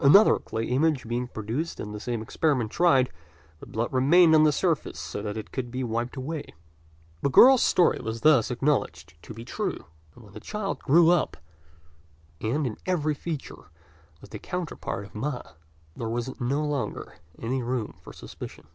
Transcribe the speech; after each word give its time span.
Another 0.00 0.40
clay 0.40 0.64
image 0.64 1.06
being 1.06 1.28
produced 1.28 1.78
and 1.78 1.94
the 1.94 2.00
same 2.00 2.20
experiment 2.20 2.72
tried, 2.72 3.08
the 3.60 3.66
blood 3.66 3.92
remained 3.92 4.34
on 4.34 4.42
the 4.42 4.50
surface 4.50 4.98
so 4.98 5.22
that 5.22 5.36
it 5.36 5.52
could 5.52 5.70
be 5.70 5.84
wiped 5.84 6.16
away. 6.16 6.54
The 7.22 7.30
girl's 7.30 7.62
story 7.62 8.00
was 8.02 8.22
thus 8.22 8.50
acknowledged 8.50 9.14
to 9.22 9.32
be 9.32 9.44
true; 9.44 9.84
and 10.16 10.24
when 10.24 10.32
the 10.32 10.40
child 10.40 10.80
grew 10.80 11.10
up, 11.10 11.36
and 12.40 12.66
in 12.66 12.78
every 12.84 13.14
feature 13.14 13.70
was 14.20 14.30
the 14.30 14.40
counterpart 14.40 15.04
of 15.04 15.14
Ma, 15.14 15.40
there 15.94 16.08
was 16.08 16.40
no 16.40 16.64
longer 16.64 17.18
any 17.38 17.62
room 17.62 17.94
for 18.02 18.12
suspicion. 18.12 18.66